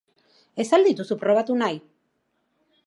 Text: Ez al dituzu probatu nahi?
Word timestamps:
Ez 0.63 0.65
al 0.77 0.87
dituzu 0.87 1.19
probatu 1.25 1.59
nahi? 1.63 1.81